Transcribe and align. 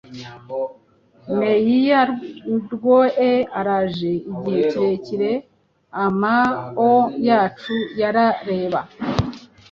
Meiya 1.37 2.01
rwoe 2.71 3.31
araje, 3.59 4.11
igihe 4.31 4.59
kirekire 4.71 5.31
amao 6.03 6.95
yacu 7.27 7.75
yarareba 7.99 8.79